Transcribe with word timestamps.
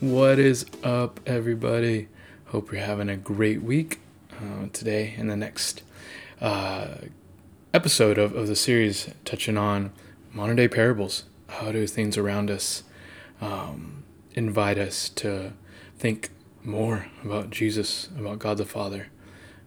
What 0.00 0.38
is 0.38 0.66
up, 0.82 1.20
everybody? 1.24 2.08
Hope 2.48 2.70
you're 2.70 2.82
having 2.82 3.08
a 3.08 3.16
great 3.16 3.62
week 3.62 3.98
uh, 4.30 4.66
today 4.70 5.14
and 5.16 5.30
the 5.30 5.38
next 5.38 5.82
uh, 6.38 6.96
episode 7.72 8.18
of, 8.18 8.34
of 8.34 8.46
the 8.46 8.56
series 8.56 9.08
touching 9.24 9.56
on 9.56 9.94
modern 10.34 10.56
day 10.56 10.68
parables. 10.68 11.24
How 11.48 11.72
do 11.72 11.86
things 11.86 12.18
around 12.18 12.50
us 12.50 12.82
um, 13.40 14.04
invite 14.34 14.76
us 14.76 15.08
to 15.08 15.54
think 15.96 16.28
more 16.62 17.06
about 17.24 17.48
Jesus, 17.48 18.08
about 18.18 18.38
God 18.38 18.58
the 18.58 18.66
Father, 18.66 19.06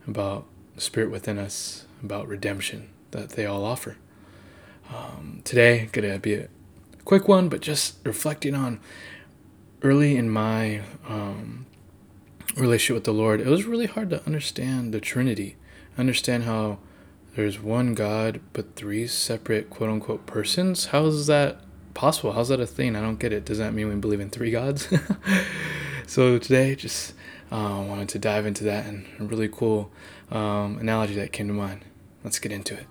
about 0.05 0.46
the 0.75 0.82
Spirit 0.82 1.09
within 1.09 1.39
us, 1.39 1.87
about 2.04 2.27
redemption 2.27 2.91
that 3.09 3.29
they 3.29 3.47
all 3.47 3.65
offer? 3.65 3.97
Um, 4.93 5.41
today, 5.43 5.89
gonna 5.91 6.19
be 6.19 6.36
a 6.36 6.50
quick 7.04 7.27
one, 7.27 7.50
but 7.50 7.61
just 7.61 7.96
reflecting 8.04 8.54
on 8.54 8.79
early 9.82 10.15
in 10.15 10.29
my 10.29 10.82
um, 11.07 11.65
relationship 12.56 12.96
with 12.96 13.04
the 13.06 13.14
Lord, 13.14 13.42
it 13.42 13.47
was 13.47 13.65
really 13.65 13.86
hard 13.86 14.10
to 14.11 14.25
understand 14.25 14.93
the 14.93 15.00
Trinity. 15.00 15.56
Understand 15.97 16.43
how 16.43 16.79
there's 17.36 17.61
one 17.61 17.93
God, 17.93 18.42
but 18.54 18.75
three 18.75 19.07
separate 19.07 19.70
quote 19.70 19.89
unquote 19.89 20.25
persons. 20.25 20.87
How 20.87 21.06
is 21.06 21.28
that 21.28 21.61
possible? 21.93 22.34
How's 22.34 22.50
that 22.50 22.60
a 22.60 22.68
thing? 22.68 22.96
I 22.96 23.01
don't 23.01 23.20
get 23.20 23.34
it. 23.34 23.46
Does 23.46 23.57
that 23.57 23.73
mean 23.73 23.89
we 23.89 23.96
believe 23.96 24.20
in 24.20 24.29
three 24.29 24.51
gods? 24.51 24.87
so 26.07 26.37
today, 26.37 26.75
just 26.75 27.14
uh, 27.51 27.84
wanted 27.87 28.09
to 28.09 28.20
dive 28.20 28.46
into 28.46 28.64
that 28.65 28.86
and 28.86 29.06
a 29.20 29.23
really 29.23 29.50
cool 29.50 29.92
um, 30.32 30.78
analogy 30.79 31.15
that 31.15 31.32
came 31.32 31.48
to 31.48 31.54
mind. 31.54 31.86
Let's 32.23 32.39
get 32.39 32.52
into 32.52 32.73
it. 32.75 32.86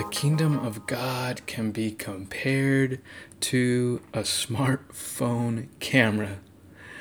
The 0.00 0.08
kingdom 0.08 0.58
of 0.58 0.86
God 0.86 1.44
can 1.44 1.72
be 1.72 1.90
compared 1.90 3.02
to 3.40 4.00
a 4.14 4.20
smartphone 4.20 5.68
camera, 5.78 6.38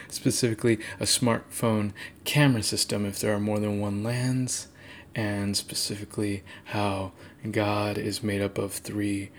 specifically 0.09 0.80
a 1.00 1.06
smartphone 1.06 1.94
camera 2.25 2.61
system 2.61 3.06
if 3.06 3.17
there 3.17 3.33
are 3.33 3.39
more 3.39 3.58
than 3.58 3.80
one 3.80 4.03
lens, 4.03 4.67
and 5.16 5.56
specifically 5.56 6.44
how 6.66 7.14
God 7.50 7.97
is 7.97 8.22
made 8.22 8.41
up 8.41 8.58
of 8.58 8.73
three 8.73 9.31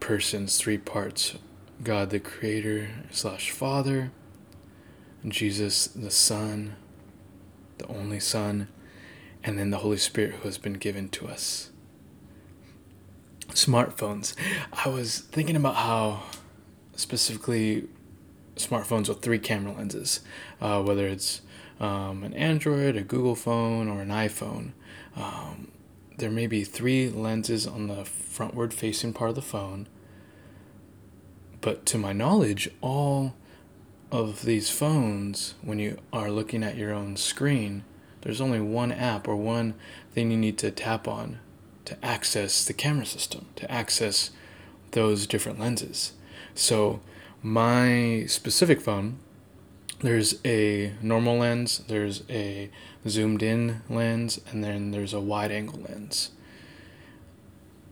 persons, 0.00 0.56
three 0.56 0.78
parts 0.78 1.34
God 1.82 2.08
the 2.08 2.20
Creator 2.20 2.88
slash 3.10 3.50
Father, 3.50 4.12
Jesus 5.28 5.88
the 5.88 6.10
Son, 6.10 6.74
the 7.76 7.86
only 7.86 8.18
Son, 8.18 8.68
and 9.42 9.58
then 9.58 9.68
the 9.68 9.80
Holy 9.80 9.98
Spirit 9.98 10.36
who 10.36 10.48
has 10.48 10.56
been 10.56 10.72
given 10.72 11.10
to 11.10 11.28
us 11.28 11.70
smartphones. 13.48 14.34
I 14.72 14.88
was 14.88 15.20
thinking 15.20 15.56
about 15.56 15.76
how 15.76 16.22
specifically 16.96 17.88
smartphones 18.56 19.08
with 19.08 19.20
three 19.20 19.38
camera 19.38 19.72
lenses, 19.72 20.20
uh, 20.60 20.82
whether 20.82 21.06
it's 21.06 21.42
um, 21.80 22.22
an 22.22 22.34
Android, 22.34 22.96
a 22.96 23.02
Google 23.02 23.34
phone, 23.34 23.88
or 23.88 24.00
an 24.00 24.08
iPhone. 24.08 24.72
Um, 25.16 25.68
there 26.16 26.30
may 26.30 26.46
be 26.46 26.64
three 26.64 27.08
lenses 27.08 27.66
on 27.66 27.88
the 27.88 28.04
frontward 28.04 28.72
facing 28.72 29.12
part 29.12 29.30
of 29.30 29.36
the 29.36 29.42
phone, 29.42 29.88
but 31.60 31.84
to 31.86 31.98
my 31.98 32.12
knowledge, 32.12 32.70
all 32.80 33.34
of 34.10 34.42
these 34.42 34.70
phones, 34.70 35.54
when 35.62 35.78
you 35.78 35.98
are 36.12 36.30
looking 36.30 36.62
at 36.62 36.76
your 36.76 36.92
own 36.92 37.16
screen, 37.16 37.84
there's 38.20 38.40
only 38.40 38.60
one 38.60 38.92
app 38.92 39.26
or 39.26 39.36
one 39.36 39.74
thing 40.12 40.30
you 40.30 40.36
need 40.36 40.56
to 40.58 40.70
tap 40.70 41.08
on 41.08 41.40
to 41.84 42.04
access 42.04 42.64
the 42.64 42.72
camera 42.72 43.06
system, 43.06 43.46
to 43.56 43.70
access 43.70 44.30
those 44.92 45.26
different 45.26 45.58
lenses. 45.58 46.12
So, 46.54 47.00
my 47.42 48.24
specific 48.26 48.80
phone, 48.80 49.18
there's 50.00 50.40
a 50.44 50.92
normal 51.02 51.38
lens, 51.38 51.82
there's 51.88 52.22
a 52.30 52.70
zoomed 53.08 53.42
in 53.42 53.82
lens, 53.88 54.40
and 54.50 54.62
then 54.62 54.90
there's 54.90 55.12
a 55.12 55.20
wide 55.20 55.50
angle 55.50 55.80
lens. 55.80 56.30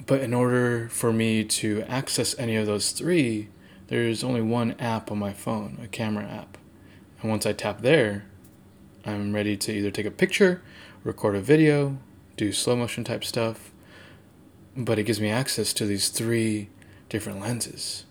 But 0.06 0.20
in 0.20 0.34
order 0.34 0.88
for 0.88 1.12
me 1.12 1.44
to 1.44 1.82
access 1.82 2.38
any 2.38 2.56
of 2.56 2.66
those 2.66 2.92
three, 2.92 3.48
there's 3.88 4.24
only 4.24 4.40
one 4.40 4.72
app 4.78 5.10
on 5.10 5.18
my 5.18 5.32
phone, 5.32 5.78
a 5.82 5.86
camera 5.86 6.24
app. 6.24 6.56
And 7.20 7.30
once 7.30 7.46
I 7.46 7.52
tap 7.52 7.82
there, 7.82 8.24
I'm 9.04 9.34
ready 9.34 9.56
to 9.56 9.72
either 9.72 9.90
take 9.90 10.06
a 10.06 10.10
picture, 10.10 10.62
record 11.04 11.34
a 11.34 11.40
video, 11.40 11.98
do 12.36 12.52
slow 12.52 12.76
motion 12.76 13.04
type 13.04 13.24
stuff, 13.24 13.71
but 14.76 14.98
it 14.98 15.04
gives 15.04 15.20
me 15.20 15.30
access 15.30 15.72
to 15.74 15.86
these 15.86 16.08
three 16.08 16.68
different 17.08 17.40
lenses. 17.40 18.04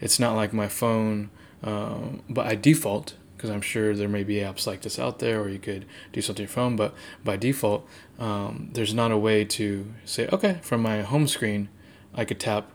It's 0.00 0.18
not 0.18 0.34
like 0.34 0.52
my 0.52 0.68
phone, 0.68 1.30
um, 1.62 2.22
but 2.28 2.46
by 2.46 2.54
default, 2.54 3.14
because 3.36 3.50
I'm 3.50 3.60
sure 3.60 3.94
there 3.94 4.08
may 4.08 4.24
be 4.24 4.36
apps 4.36 4.66
like 4.66 4.82
this 4.82 4.98
out 4.98 5.18
there, 5.18 5.40
or 5.40 5.48
you 5.48 5.58
could 5.58 5.86
do 6.12 6.20
something 6.20 6.44
on 6.44 6.48
your 6.48 6.52
phone, 6.52 6.76
but 6.76 6.94
by 7.24 7.36
default, 7.36 7.86
um, 8.18 8.70
there's 8.72 8.94
not 8.94 9.10
a 9.10 9.18
way 9.18 9.44
to 9.46 9.92
say, 10.04 10.28
okay, 10.32 10.58
from 10.62 10.82
my 10.82 11.02
home 11.02 11.26
screen, 11.26 11.68
I 12.14 12.24
could 12.24 12.40
tap 12.40 12.70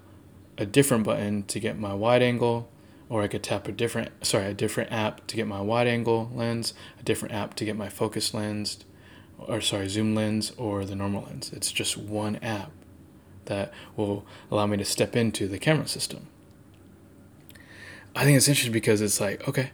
a 0.57 0.65
different 0.65 1.03
button 1.03 1.43
to 1.43 1.59
get 1.59 1.77
my 1.77 1.93
wide 1.93 2.21
angle, 2.21 2.69
or 3.09 3.21
I 3.21 3.27
could 3.27 3.43
tap 3.43 3.67
a 3.67 3.71
different, 3.71 4.25
sorry, 4.25 4.45
a 4.45 4.53
different 4.53 4.91
app 4.91 5.27
to 5.27 5.35
get 5.35 5.47
my 5.47 5.61
wide 5.61 5.87
angle 5.87 6.31
lens, 6.33 6.73
a 6.99 7.03
different 7.03 7.35
app 7.35 7.53
to 7.55 7.65
get 7.65 7.75
my 7.75 7.89
focus 7.89 8.33
lens, 8.33 8.83
or 9.37 9.61
sorry, 9.61 9.87
zoom 9.87 10.15
lens, 10.15 10.51
or 10.57 10.85
the 10.85 10.95
normal 10.95 11.23
lens. 11.23 11.51
It's 11.53 11.71
just 11.71 11.97
one 11.97 12.37
app 12.37 12.71
that 13.45 13.73
will 13.95 14.25
allow 14.51 14.65
me 14.65 14.77
to 14.77 14.85
step 14.85 15.15
into 15.15 15.47
the 15.47 15.59
camera 15.59 15.87
system. 15.87 16.27
I 18.15 18.23
think 18.23 18.37
it's 18.37 18.47
interesting 18.47 18.71
because 18.71 19.01
it's 19.01 19.19
like, 19.19 19.47
okay, 19.47 19.71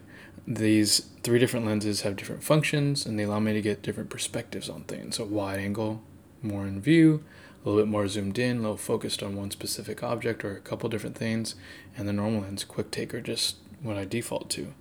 these 0.48 1.08
three 1.24 1.38
different 1.40 1.66
lenses 1.66 2.02
have 2.02 2.16
different 2.16 2.44
functions 2.44 3.06
and 3.06 3.18
they 3.18 3.24
allow 3.24 3.40
me 3.40 3.54
to 3.54 3.62
get 3.62 3.84
different 3.84 4.10
perspectives 4.10 4.70
on 4.70 4.84
things. 4.84 5.18
So, 5.18 5.26
wide 5.26 5.60
angle, 5.60 6.02
more 6.42 6.66
in 6.66 6.82
view, 6.82 7.24
a 7.64 7.70
little 7.70 7.84
bit 7.84 7.90
more 7.90 8.08
zoomed 8.08 8.40
in, 8.40 8.58
a 8.58 8.62
little 8.62 8.78
focused 8.78 9.22
on 9.22 9.36
one 9.36 9.52
specific 9.52 10.02
object 10.02 10.44
or 10.44 10.56
a 10.56 10.60
couple 10.60 10.90
different 10.90 11.16
things, 11.16 11.56
and 11.96 12.08
the 12.08 12.14
normal 12.14 12.42
lens, 12.42 12.64
quick 12.64 12.90
taker, 12.90 13.22
just 13.22 13.58
what 13.84 13.98
I 13.98 14.06
default 14.06 14.50
to. 14.52 14.74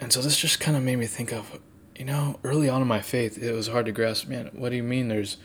And 0.00 0.12
so, 0.12 0.20
this 0.20 0.36
just 0.36 0.58
kind 0.58 0.76
of 0.76 0.82
made 0.82 0.96
me 0.96 1.06
think 1.06 1.32
of, 1.32 1.60
you 1.96 2.04
know, 2.04 2.40
early 2.42 2.68
on 2.68 2.82
in 2.82 2.88
my 2.88 3.00
faith, 3.00 3.40
it 3.40 3.52
was 3.52 3.68
hard 3.68 3.86
to 3.86 3.92
grasp, 3.92 4.26
man, 4.26 4.50
what 4.52 4.70
do 4.70 4.76
you 4.76 4.82
mean 4.82 5.06
there's 5.06 5.36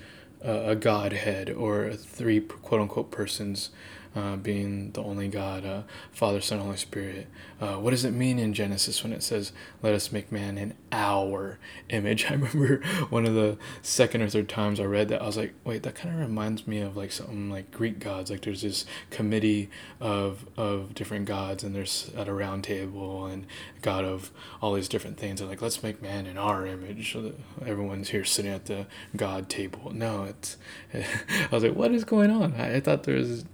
a 0.41 0.75
godhead 0.75 1.49
or 1.49 1.93
three 1.93 2.39
quote 2.39 2.81
unquote 2.81 3.11
persons 3.11 3.69
uh, 4.17 4.35
being 4.35 4.91
the 4.93 5.03
only 5.03 5.27
God, 5.27 5.63
uh, 5.63 5.83
Father, 6.11 6.41
Son, 6.41 6.57
Holy 6.57 6.75
Spirit. 6.75 7.27
Uh, 7.61 7.75
what 7.75 7.91
does 7.91 8.03
it 8.03 8.11
mean 8.11 8.39
in 8.39 8.51
Genesis 8.51 9.03
when 9.03 9.13
it 9.13 9.21
says, 9.21 9.51
"Let 9.83 9.93
us 9.93 10.11
make 10.11 10.31
man 10.31 10.57
in 10.57 10.73
our 10.91 11.59
image"? 11.89 12.25
I 12.29 12.33
remember 12.33 12.83
one 13.09 13.27
of 13.27 13.35
the 13.35 13.57
second 13.83 14.23
or 14.23 14.29
third 14.29 14.49
times 14.49 14.79
I 14.79 14.85
read 14.85 15.09
that, 15.09 15.21
I 15.21 15.25
was 15.27 15.37
like, 15.37 15.53
"Wait, 15.63 15.83
that 15.83 15.93
kind 15.93 16.15
of 16.15 16.19
reminds 16.19 16.65
me 16.65 16.79
of 16.79 16.97
like 16.97 17.11
something 17.11 17.51
like 17.51 17.69
Greek 17.69 17.99
gods. 17.99 18.31
Like 18.31 18.41
there's 18.41 18.63
this 18.63 18.85
committee 19.11 19.69
of 19.99 20.47
of 20.57 20.95
different 20.95 21.25
gods, 21.25 21.63
and 21.63 21.75
there's 21.75 22.09
at 22.17 22.27
a 22.27 22.33
round 22.33 22.63
table, 22.63 23.27
and 23.27 23.45
God 23.83 24.03
of 24.03 24.31
all 24.63 24.73
these 24.73 24.89
different 24.89 25.17
things. 25.19 25.41
And 25.41 25.49
like, 25.49 25.61
let's 25.61 25.83
make 25.83 26.01
man 26.01 26.25
in 26.25 26.39
our 26.39 26.65
image. 26.65 27.13
So 27.13 27.21
that 27.21 27.35
everyone's 27.63 28.09
here 28.09 28.23
sitting 28.23 28.51
at 28.51 28.65
the 28.65 28.87
God 29.15 29.47
table. 29.47 29.91
No, 29.93 30.23
it's. 30.23 30.57
I 30.93 31.05
was 31.51 31.63
like, 31.63 31.75
what 31.75 31.91
is 31.91 32.03
going 32.03 32.31
on? 32.31 32.55
I, 32.55 32.77
I 32.77 32.79
thought 32.79 33.03
there 33.03 33.15
was 33.15 33.45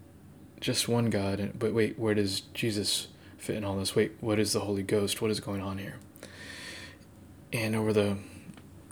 just 0.64 0.88
one 0.88 1.10
God. 1.10 1.52
But 1.60 1.74
wait, 1.74 2.00
where 2.00 2.16
does 2.16 2.40
Jesus 2.40 3.10
fit 3.38 3.58
in 3.58 3.66
all 3.66 3.76
this? 3.76 3.96
Wait, 3.96 4.14
what 4.22 4.40
is 4.40 4.54
the 4.54 4.62
Holy 4.62 4.82
Ghost? 4.82 5.22
What 5.22 5.30
is 5.30 5.42
going 5.42 5.62
on 5.62 5.78
here? 5.78 5.96
And 7.52 7.76
over 7.76 7.92
the 7.92 8.18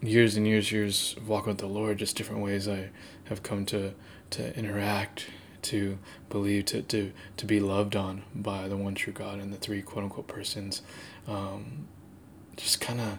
years 0.01 0.35
and 0.35 0.45
years, 0.45 0.71
years 0.71 1.15
of 1.17 1.29
walking 1.29 1.47
with 1.47 1.59
the 1.59 1.67
Lord, 1.67 1.97
just 1.97 2.17
different 2.17 2.43
ways 2.43 2.67
I 2.67 2.89
have 3.23 3.41
come 3.41 3.65
to 3.67 3.93
to 4.31 4.57
interact, 4.57 5.27
to 5.63 5.97
believe, 6.29 6.65
to 6.65 6.81
to 6.81 7.13
to 7.37 7.45
be 7.45 7.61
loved 7.61 7.95
on 7.95 8.23
by 8.35 8.67
the 8.67 8.75
one 8.75 8.93
true 8.93 9.13
God 9.13 9.39
and 9.39 9.53
the 9.53 9.57
three 9.57 9.81
quote 9.81 10.03
unquote 10.03 10.27
persons. 10.27 10.81
Um, 11.25 11.87
just 12.57 12.81
kind 12.81 12.99
of 12.99 13.17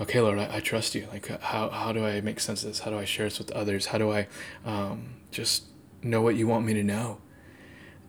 okay 0.00 0.20
lord 0.20 0.36
I, 0.36 0.56
I, 0.56 0.60
trust 0.60 0.96
you 0.96 1.06
like 1.12 1.28
how, 1.40 1.70
how 1.70 1.92
do 1.92 2.04
i 2.04 2.20
make 2.20 2.40
sense 2.40 2.64
of 2.64 2.70
this 2.70 2.80
how 2.80 2.90
do 2.90 2.98
i 2.98 3.04
share 3.04 3.26
this 3.26 3.38
with 3.38 3.52
others 3.52 3.86
how 3.86 3.98
do 3.98 4.10
i 4.10 4.26
um, 4.66 5.14
just 5.30 5.66
know 6.02 6.20
what 6.20 6.34
you 6.34 6.48
want 6.48 6.66
me 6.66 6.74
to 6.74 6.82
know 6.82 7.18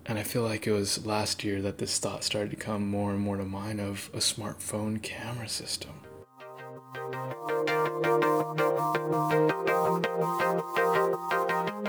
and 0.07 0.19
I 0.19 0.23
feel 0.23 0.43
like 0.43 0.67
it 0.67 0.71
was 0.71 1.05
last 1.05 1.43
year 1.43 1.61
that 1.63 1.79
this 1.79 1.97
thought 1.97 2.23
started 2.23 2.51
to 2.51 2.55
come 2.55 2.87
more 2.87 3.11
and 3.11 3.19
more 3.19 3.37
to 3.37 3.45
mind 3.45 3.81
of 3.81 4.09
a 4.13 4.17
smartphone 4.17 5.01
camera 5.01 5.47
system. 5.47 5.93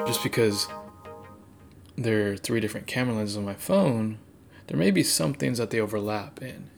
Just 0.07 0.23
because 0.23 0.67
there 1.97 2.33
are 2.33 2.37
three 2.37 2.61
different 2.61 2.87
camera 2.87 3.15
lenses 3.15 3.37
on 3.37 3.45
my 3.45 3.55
phone, 3.55 4.19
there 4.69 4.79
may 4.79 4.91
be 4.91 5.03
some 5.03 5.35
things 5.35 5.59
that 5.59 5.71
they 5.71 5.81
overlap 5.81 6.41
in. 6.41 6.71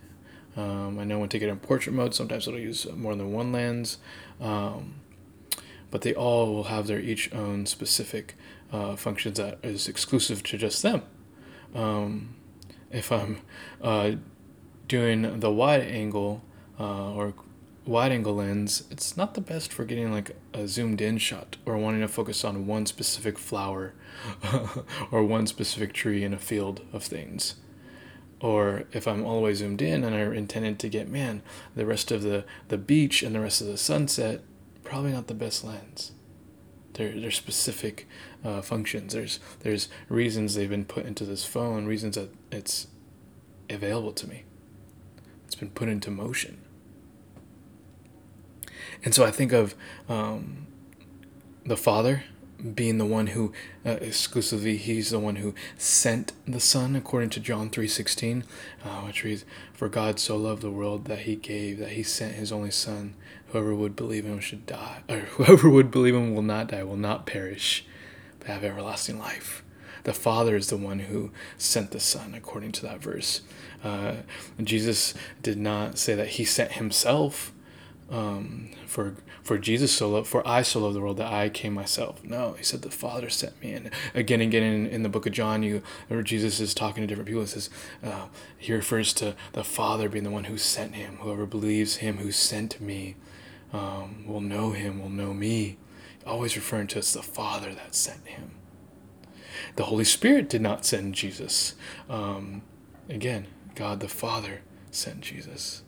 Um, 0.57 0.99
I 0.99 1.05
know 1.05 1.21
when 1.21 1.29
taking 1.29 1.49
it 1.49 1.53
in 1.53 1.61
portrait 1.61 1.93
mode, 1.93 2.15
sometimes 2.15 2.49
it'll 2.49 2.59
use 2.59 2.85
more 2.97 3.15
than 3.15 3.33
one 3.33 3.53
lens, 3.53 3.99
um, 4.41 4.97
but 5.93 6.03
they 6.03 6.15
all 6.15 6.53
will 6.53 6.65
have 6.65 6.89
their 6.89 6.99
each 6.99 7.33
own 7.33 7.65
specific 7.67 8.35
uh, 8.73 8.97
functions 8.97 9.39
that 9.39 9.61
is 9.63 9.87
exclusive 9.87 10.43
to 10.43 10.59
just 10.59 10.83
them. 10.83 11.03
Um, 11.75 12.35
if 12.91 13.13
I'm 13.13 13.41
uh, 13.83 14.13
doing 14.87 15.41
the 15.41 15.51
wide 15.51 15.83
angle 15.83 16.43
uh, 16.79 17.13
or 17.13 17.35
wide 17.85 18.13
angle 18.13 18.37
lens, 18.37 18.85
it's 18.91 19.17
not 19.17 19.35
the 19.35 19.41
best 19.41 19.73
for 19.73 19.85
getting 19.85 20.13
like 20.13 20.37
a 20.53 20.69
zoomed 20.69 21.01
in 21.01 21.19
shot 21.19 21.57
or 21.65 21.77
wanting 21.77 22.01
to 22.01 22.09
focus 22.09 22.45
on 22.45 22.67
one 22.67 22.87
specific 22.87 23.39
flower 23.39 23.95
or 25.11 25.25
one 25.25 25.47
specific 25.47 25.93
tree 25.93 26.23
in 26.23 26.35
a 26.35 26.39
field 26.39 26.83
of 26.93 27.03
things. 27.03 27.55
Or 28.41 28.85
if 28.93 29.09
I'm 29.09 29.25
way 29.25 29.55
zoomed 29.55 29.83
in 29.83 30.05
and 30.05 30.15
I 30.15 30.21
intended 30.21 30.79
to 30.81 30.89
get, 30.89 31.09
man, 31.09 31.43
the 31.75 31.87
rest 31.87 32.13
of 32.13 32.23
the, 32.23 32.45
the 32.69 32.79
beach 32.79 33.23
and 33.23 33.35
the 33.35 33.41
rest 33.41 33.61
of 33.61 33.67
the 33.67 33.79
sunset, 33.79 34.43
probably 34.85 35.13
not 35.13 35.27
the 35.27 35.35
best 35.35 35.65
lens. 35.65 36.13
They're, 36.93 37.19
they're 37.19 37.31
specific 37.31 38.07
uh, 38.45 38.63
functions. 38.63 39.15
There's 39.15 39.41
there's 39.61 39.89
reasons 40.09 40.55
they've 40.55 40.69
been 40.69 40.85
put 40.85 41.07
into 41.07 41.25
this 41.25 41.45
phone, 41.45 41.87
reasons 41.87 42.17
that 42.17 42.31
it's 42.51 42.89
available 43.71 44.13
to 44.13 44.29
me. 44.29 44.45
It's 45.47 45.55
been 45.55 45.71
put 45.71 45.89
into 45.89 46.11
motion. 46.11 46.59
And 49.05 49.15
so 49.15 49.25
I 49.25 49.31
think 49.31 49.53
of 49.53 49.75
um, 50.09 50.67
the 51.65 51.77
Father 51.77 52.25
being 52.75 52.99
the 52.99 53.07
one 53.07 53.29
who 53.29 53.53
uh, 53.87 53.91
exclusively 54.01 54.77
he's 54.77 55.11
the 55.11 55.19
one 55.19 55.37
who 55.37 55.55
sent 55.77 56.33
the 56.45 56.59
son 56.59 56.97
according 56.97 57.31
to 57.31 57.39
john 57.39 57.71
3.16 57.71 58.43
uh, 58.85 58.89
which 59.03 59.23
reads 59.23 59.45
for 59.73 59.89
god 59.89 60.19
so 60.19 60.37
loved 60.37 60.63
the 60.63 60.71
world 60.71 61.05
that 61.05 61.21
he 61.21 61.37
gave 61.37 61.79
that 61.79 61.91
he 61.91 62.03
sent 62.03 62.35
his 62.35 62.51
only 62.51 62.71
son 62.71 63.15
whoever 63.49 63.73
would 63.75 63.95
believe 63.95 64.25
him 64.25 64.41
should 64.41 64.67
die 64.67 65.03
or 65.09 65.19
whoever 65.37 65.71
would 65.71 65.91
believe 65.91 66.17
him 66.17 66.35
will 66.35 66.43
not 66.43 66.67
die 66.67 66.83
will 66.83 66.97
not 66.97 67.27
perish 67.27 67.87
have 68.49 68.65
everlasting 68.65 69.19
life 69.19 69.63
the 70.05 70.13
father 70.13 70.57
is 70.57 70.69
the 70.69 70.77
one 70.77 71.01
who 71.01 71.31
sent 71.57 71.91
the 71.91 72.01
son 72.01 72.35
according 72.35 72.73
to 72.73 72.83
that 72.83 73.03
verse 73.03 73.43
uh, 73.85 74.15
jesus 74.63 75.15
did 75.43 75.59
not 75.59 75.99
say 75.99 76.15
that 76.15 76.29
he 76.29 76.45
sent 76.45 76.73
himself 76.73 77.53
um, 78.11 78.71
for 78.87 79.17
for 79.43 79.59
Jesus 79.59 79.93
so 79.93 80.11
loved, 80.11 80.27
for 80.27 80.47
I 80.47 80.63
so 80.63 80.81
loved 80.81 80.97
the 80.97 81.01
world 81.01 81.19
that 81.19 81.33
I 81.33 81.49
came 81.49 81.75
myself. 81.75 82.25
No, 82.25 82.55
he 82.55 82.65
said 82.65 82.83
the 82.83 82.91
Father 82.91 83.29
sent 83.29 83.61
me. 83.63 83.73
And 83.73 83.91
again 84.15 84.41
and 84.41 84.51
again 84.51 84.63
in, 84.63 84.87
in 84.87 85.03
the 85.03 85.09
book 85.09 85.27
of 85.27 85.33
John, 85.33 85.63
you 85.63 85.83
Jesus 86.23 86.61
is 86.61 86.75
talking 86.75 87.03
to 87.03 87.07
different 87.07 87.29
people. 87.29 87.43
It 87.43 87.49
says 87.49 87.71
uh, 88.03 88.27
he 88.57 88.73
refers 88.73 89.13
to 89.15 89.35
the 89.53 89.65
Father 89.65 90.09
being 90.09 90.25
the 90.25 90.31
one 90.31 90.45
who 90.45 90.59
sent 90.59 90.95
him. 90.95 91.17
Whoever 91.17 91.47
believes 91.47 91.97
him 91.97 92.19
who 92.19 92.33
sent 92.33 92.81
me 92.81 93.17
um, 93.73 94.27
will 94.27 94.41
know 94.41 94.73
him, 94.73 95.01
will 95.01 95.11
know 95.11 95.35
me. 95.35 95.77
Always 96.29 96.57
referring 96.57 96.89
to 96.89 96.99
it's 96.99 97.15
the 97.15 97.23
Father 97.23 97.75
that 97.75 97.95
sent 97.95 98.27
him. 98.27 98.51
The 99.77 99.85
Holy 99.85 100.05
Spirit 100.05 100.51
did 100.51 100.61
not 100.61 100.85
send 100.85 101.15
Jesus. 101.15 101.75
Um, 102.09 102.63
again, 103.09 103.47
God 103.75 104.01
the 104.01 104.09
Father 104.09 104.61
sent 104.91 105.23
Jesus. 105.23 105.83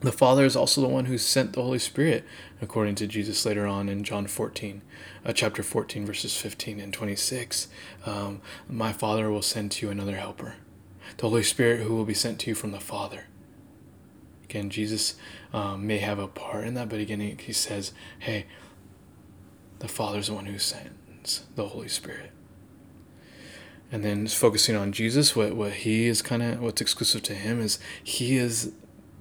The 0.00 0.12
Father 0.12 0.44
is 0.44 0.56
also 0.56 0.80
the 0.80 0.88
one 0.88 1.06
who 1.06 1.16
sent 1.16 1.54
the 1.54 1.62
Holy 1.62 1.78
Spirit, 1.78 2.24
according 2.60 2.96
to 2.96 3.06
Jesus 3.06 3.46
later 3.46 3.66
on 3.66 3.88
in 3.88 4.04
John 4.04 4.26
14, 4.26 4.82
uh, 5.24 5.32
chapter 5.32 5.62
14, 5.62 6.04
verses 6.04 6.36
15 6.36 6.80
and 6.80 6.92
26. 6.92 7.68
Um, 8.04 8.42
My 8.68 8.92
Father 8.92 9.30
will 9.30 9.42
send 9.42 9.70
to 9.72 9.86
you 9.86 9.92
another 9.92 10.16
helper, 10.16 10.56
the 11.16 11.28
Holy 11.28 11.44
Spirit 11.44 11.80
who 11.80 11.94
will 11.94 12.04
be 12.04 12.14
sent 12.14 12.40
to 12.40 12.50
you 12.50 12.54
from 12.54 12.72
the 12.72 12.80
Father. 12.80 13.26
Again, 14.52 14.68
Jesus 14.68 15.14
um, 15.54 15.86
may 15.86 15.96
have 15.96 16.18
a 16.18 16.28
part 16.28 16.66
in 16.66 16.74
that, 16.74 16.90
but 16.90 17.00
again, 17.00 17.20
he, 17.20 17.34
he 17.40 17.54
says, 17.54 17.94
hey, 18.18 18.44
the 19.78 19.88
Father's 19.88 20.26
the 20.26 20.34
one 20.34 20.44
who 20.44 20.58
sends 20.58 21.44
the 21.56 21.68
Holy 21.68 21.88
Spirit. 21.88 22.32
And 23.90 24.04
then 24.04 24.26
focusing 24.26 24.76
on 24.76 24.92
Jesus, 24.92 25.34
what, 25.34 25.56
what 25.56 25.72
he 25.72 26.06
is 26.06 26.20
kind 26.20 26.42
of, 26.42 26.60
what's 26.60 26.82
exclusive 26.82 27.22
to 27.22 27.34
him 27.34 27.62
is 27.62 27.78
he 28.04 28.36
is 28.36 28.72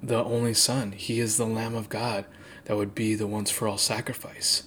the 0.04 0.22
only 0.22 0.54
Son. 0.54 0.92
He 0.92 1.22
is 1.22 1.38
the 1.38 1.46
Lamb 1.46 1.76
of 1.76 1.88
God 1.88 2.26
that 2.66 2.76
would 2.76 2.94
be 2.94 3.16
the 3.16 3.26
once 3.26 3.50
for 3.50 3.70
all 3.70 3.78
sacrifice. 3.78 4.64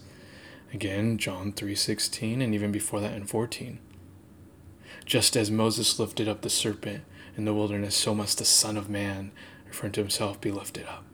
Again, 0.72 1.18
John 1.18 1.52
3:16 1.52 2.42
and 2.42 2.54
even 2.54 2.72
before 2.72 3.00
that 3.00 3.12
in 3.12 3.26
14. 3.26 3.80
Just 5.04 5.36
as 5.36 5.50
Moses 5.50 5.98
lifted 5.98 6.26
up 6.26 6.40
the 6.40 6.48
serpent 6.48 7.04
in 7.36 7.44
the 7.44 7.52
wilderness, 7.52 7.94
so 7.94 8.14
must 8.14 8.38
the 8.38 8.46
Son 8.46 8.78
of 8.78 8.88
Man, 8.88 9.30
referring 9.74 9.92
to 9.92 10.00
himself, 10.00 10.40
be 10.40 10.50
lifted 10.50 10.86
up. 10.86 11.04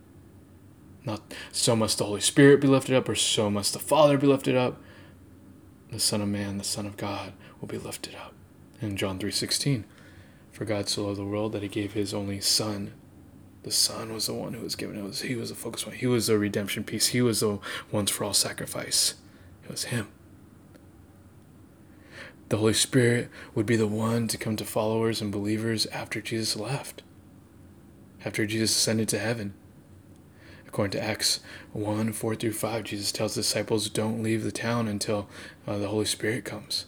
Not 1.04 1.22
so 1.50 1.74
must 1.74 1.98
the 1.98 2.04
Holy 2.04 2.20
Spirit 2.20 2.60
be 2.60 2.68
lifted 2.68 2.94
up, 2.94 3.08
or 3.08 3.14
so 3.14 3.50
must 3.50 3.72
the 3.72 3.78
Father 3.78 4.18
be 4.18 4.26
lifted 4.26 4.54
up. 4.54 4.80
The 5.90 5.98
Son 5.98 6.20
of 6.20 6.28
Man, 6.28 6.58
the 6.58 6.64
Son 6.64 6.86
of 6.86 6.96
God, 6.96 7.32
will 7.60 7.68
be 7.68 7.78
lifted 7.78 8.14
up. 8.14 8.34
In 8.80 8.96
John 8.96 9.18
3:16, 9.18 9.84
for 10.52 10.64
God 10.64 10.88
so 10.88 11.06
loved 11.06 11.18
the 11.18 11.24
world 11.24 11.52
that 11.52 11.62
he 11.62 11.68
gave 11.68 11.94
his 11.94 12.14
only 12.14 12.40
Son 12.40 12.92
the 13.62 13.70
Son 13.70 14.12
was 14.12 14.26
the 14.26 14.34
one 14.34 14.54
who 14.54 14.62
was 14.62 14.74
given. 14.74 14.96
It 14.96 15.04
was 15.04 15.20
he 15.20 15.34
was 15.34 15.50
the 15.50 15.54
focus 15.54 15.84
point. 15.84 15.98
He 15.98 16.06
was 16.06 16.28
the 16.28 16.38
redemption 16.38 16.82
piece. 16.82 17.08
He 17.08 17.20
was 17.20 17.40
the 17.40 17.58
once 17.92 18.10
for 18.10 18.24
all 18.24 18.32
sacrifice. 18.32 19.14
It 19.64 19.70
was 19.70 19.84
him. 19.84 20.08
The 22.48 22.56
Holy 22.56 22.72
Spirit 22.72 23.28
would 23.54 23.66
be 23.66 23.76
the 23.76 23.86
one 23.86 24.28
to 24.28 24.38
come 24.38 24.56
to 24.56 24.64
followers 24.64 25.20
and 25.20 25.30
believers 25.30 25.86
after 25.86 26.20
Jesus 26.20 26.56
left. 26.56 27.02
After 28.24 28.46
Jesus 28.46 28.76
ascended 28.76 29.08
to 29.10 29.18
heaven. 29.18 29.54
According 30.66 30.92
to 30.92 31.04
Acts 31.04 31.40
1 31.72 32.12
4 32.12 32.34
through 32.36 32.52
5, 32.52 32.84
Jesus 32.84 33.10
tells 33.10 33.34
disciples, 33.34 33.88
Don't 33.88 34.22
leave 34.22 34.44
the 34.44 34.52
town 34.52 34.86
until 34.86 35.28
uh, 35.66 35.78
the 35.78 35.88
Holy 35.88 36.04
Spirit 36.04 36.44
comes. 36.44 36.86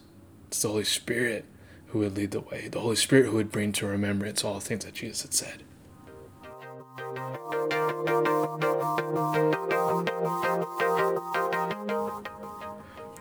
It's 0.48 0.62
the 0.62 0.68
Holy 0.68 0.84
Spirit 0.84 1.44
who 1.88 1.98
would 2.00 2.16
lead 2.16 2.30
the 2.30 2.40
way, 2.40 2.68
the 2.68 2.80
Holy 2.80 2.96
Spirit 2.96 3.26
who 3.26 3.36
would 3.36 3.50
bring 3.50 3.72
to 3.72 3.86
remembrance 3.86 4.44
all 4.44 4.54
the 4.54 4.60
things 4.60 4.84
that 4.84 4.94
Jesus 4.94 5.22
had 5.22 5.34
said. 5.34 5.62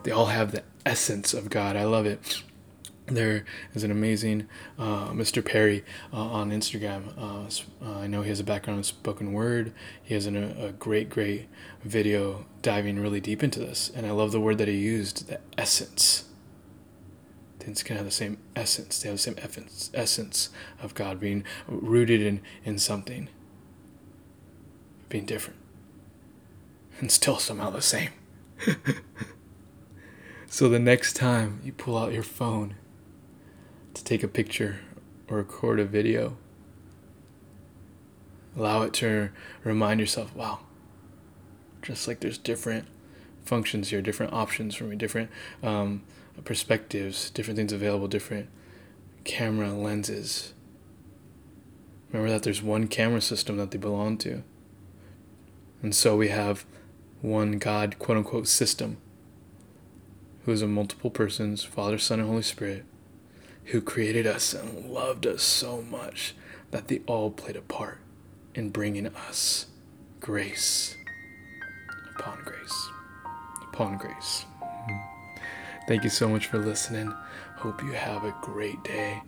They 0.04 0.12
all 0.12 0.28
have 0.28 0.52
the 0.52 0.64
essence 0.86 1.34
of 1.34 1.50
God. 1.50 1.76
I 1.76 1.86
love 1.86 2.06
it. 2.06 2.44
There 3.12 3.44
is 3.74 3.84
an 3.84 3.92
amazing 3.92 4.48
uh, 4.80 5.10
Mr. 5.10 5.44
Perry 5.44 5.84
uh, 6.14 6.18
on 6.18 6.52
Instagram. 6.52 7.18
Uh, 7.18 7.86
uh, 7.86 8.00
I 8.00 8.08
know 8.08 8.22
he 8.22 8.30
has 8.30 8.40
a 8.40 8.44
background 8.44 8.78
in 8.78 8.84
spoken 8.84 9.34
word. 9.34 9.74
He 10.02 10.14
has 10.14 10.26
an, 10.28 10.38
a 10.38 10.72
great, 10.72 11.10
great 11.10 11.50
video 11.84 12.46
diving 12.62 13.00
really 13.00 13.20
deep 13.20 13.44
into 13.44 13.60
this. 13.60 13.92
And 13.94 14.06
I 14.06 14.12
love 14.12 14.32
the 14.32 14.40
word 14.40 14.58
that 14.60 14.70
he 14.70 14.78
used 14.78 15.28
the 15.28 15.42
essence. 15.58 16.26
Things 17.60 17.84
can 17.84 17.98
have 17.98 18.06
the 18.06 18.12
same 18.12 18.38
essence, 18.56 19.00
they 19.00 19.10
have 19.10 19.18
the 19.18 19.22
same 19.22 19.36
essence, 19.38 19.92
essence 19.94 20.50
of 20.82 20.96
God, 20.96 21.20
being 21.20 21.44
rooted 21.68 22.22
in, 22.22 22.42
in 22.64 22.80
something, 22.80 23.30
being 25.10 25.26
different, 25.26 25.60
and 27.00 27.12
still 27.12 27.38
somehow 27.38 27.70
the 27.70 27.82
same. 27.82 28.10
So 30.54 30.68
the 30.68 30.80
next 30.80 31.14
time 31.14 31.62
you 31.64 31.72
pull 31.72 31.98
out 31.98 32.12
your 32.12 32.24
phone 32.24 32.76
to 33.94 34.04
take 34.04 34.24
a 34.24 34.28
picture 34.28 34.80
or 35.28 35.38
record 35.38 35.80
a 35.80 35.86
video, 35.86 36.38
allow 38.56 38.82
it 38.84 38.94
to 38.94 39.30
remind 39.64 40.00
yourself, 40.00 40.36
wow, 40.36 40.60
just 41.82 42.08
like 42.08 42.20
there's 42.20 42.38
different 42.38 42.86
functions 43.46 43.90
here, 43.90 44.02
different 44.02 44.34
options 44.34 44.76
for 44.76 44.86
me, 44.86 44.96
different 44.96 45.30
um, 45.64 46.04
perspectives, 46.44 47.30
different 47.30 47.58
things 47.58 47.74
available, 47.74 48.08
different 48.08 48.50
camera 49.24 49.72
lenses. 49.74 50.54
Remember 52.12 52.32
that 52.32 52.44
there's 52.44 52.62
one 52.62 52.88
camera 52.88 53.22
system 53.22 53.58
that 53.58 53.72
they 53.72 53.78
belong 53.78 54.18
to. 54.20 54.44
And 55.82 55.96
so 55.96 56.16
we 56.16 56.28
have 56.28 56.66
one 57.22 57.58
God, 57.58 57.98
quote 58.00 58.18
unquote, 58.18 58.48
system 58.48 58.98
who 60.46 60.52
is 60.52 60.62
a 60.62 60.68
multiple 60.68 61.10
persons, 61.10 61.64
Father, 61.64 61.98
Son, 61.98 62.20
and 62.20 62.28
Holy 62.28 62.42
Spirit, 62.42 62.84
who 63.66 63.82
created 63.82 64.28
us 64.28 64.54
and 64.54 64.90
loved 64.90 65.26
us 65.26 65.44
so 65.44 65.82
much 65.82 66.36
that 66.72 66.88
they 66.88 67.02
all 67.06 67.32
played 67.32 67.56
a 67.56 67.62
part 67.62 68.00
in 68.56 68.70
bringing 68.70 69.08
us 69.08 69.68
grace 70.20 70.96
upon 72.16 72.44
grace 72.44 72.90
upon 73.82 73.98
grace. 73.98 74.46
Mm-hmm. 74.62 75.44
Thank 75.88 76.04
you 76.04 76.10
so 76.10 76.28
much 76.28 76.48
for 76.48 76.60
listening. 76.60 77.14
Hope 77.58 77.82
you 77.82 77.92
have 77.92 78.24
a 78.24 78.36
great 78.42 78.84
day. 78.84 79.22